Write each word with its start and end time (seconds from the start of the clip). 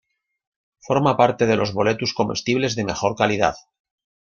Forma 0.79 1.15
parte 1.15 1.45
de 1.45 1.55
los 1.55 1.73
"Boletus" 1.73 2.15
comestibles 2.15 2.75
de 2.75 2.85
mejor 2.85 3.15
calidad. 3.15 3.53